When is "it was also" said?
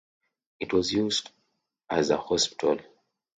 0.59-1.03